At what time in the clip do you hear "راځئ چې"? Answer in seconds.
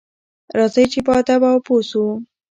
0.57-0.99